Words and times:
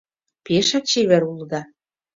Пешак 0.45 0.83
чевер 0.91 1.23
улыда 1.31 1.61